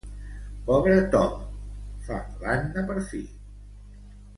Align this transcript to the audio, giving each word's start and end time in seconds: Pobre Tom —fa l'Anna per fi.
Pobre 0.69 0.95
Tom 1.15 1.45
—fa 2.07 2.19
l'Anna 2.47 2.89
per 2.91 3.01
fi. 3.13 3.25